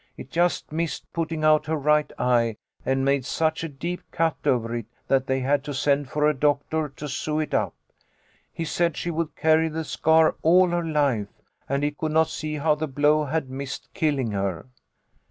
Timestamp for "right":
1.75-2.11